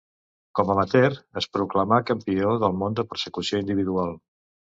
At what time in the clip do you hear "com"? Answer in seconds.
0.59-0.69